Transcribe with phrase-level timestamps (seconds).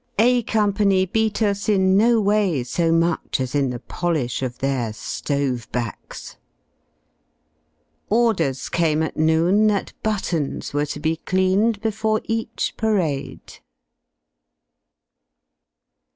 [0.17, 4.53] A ^^^ Company beat us in no way so much as in the polish of
[4.57, 6.37] jS A their ^ove backs.
[8.09, 13.59] Orders came at noon that buttons were '^>Jii ^ to be cleaned before each parade.